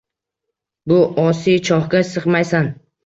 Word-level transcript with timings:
bu 0.91 0.97
osiy 1.25 1.59
chohga 1.69 2.03
sig’maysan. 2.13 2.71